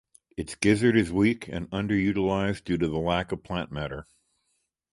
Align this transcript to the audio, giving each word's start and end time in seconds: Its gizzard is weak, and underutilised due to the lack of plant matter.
Its 0.35 0.55
gizzard 0.55 0.95
is 0.97 1.11
weak, 1.13 1.47
and 1.47 1.69
underutilised 1.69 2.63
due 2.63 2.75
to 2.75 2.87
the 2.87 2.97
lack 2.97 3.31
of 3.31 3.43
plant 3.43 3.71
matter. 3.71 4.07